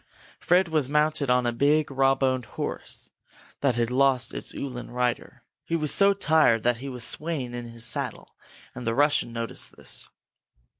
Fred 0.39 0.67
was 0.69 0.89
mounted 0.89 1.27
now 1.27 1.37
on 1.37 1.45
a 1.45 1.51
big, 1.53 1.91
rawboned 1.91 2.45
horse 2.57 3.11
that 3.59 3.75
had 3.75 3.91
lost 3.91 4.33
its 4.33 4.51
Uhlan 4.51 4.89
rider. 4.89 5.43
He 5.63 5.75
was 5.75 5.93
so 5.93 6.15
tired 6.15 6.63
that 6.63 6.77
he 6.77 6.89
was 6.89 7.03
swaying 7.03 7.53
in 7.53 7.69
his 7.69 7.85
saddle, 7.85 8.35
and 8.73 8.87
the 8.87 8.95
Russian 8.95 9.31
noticed 9.31 9.77
this. 9.77 10.09